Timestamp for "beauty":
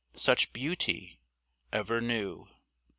0.51-1.19